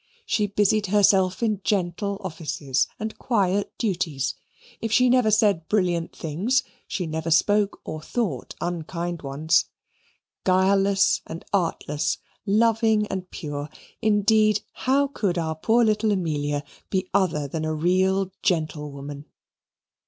[0.25, 4.33] She busied herself in gentle offices and quiet duties;
[4.81, 9.65] if she never said brilliant things, she never spoke or thought unkind ones;
[10.43, 12.17] guileless and artless,
[12.47, 13.69] loving and pure,
[14.01, 19.25] indeed how could our poor little Amelia be other than a real gentlewoman!